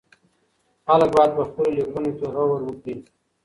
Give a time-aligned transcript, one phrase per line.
[0.85, 2.95] خلک بايد په خپلو ليکنو کې غور وکړي.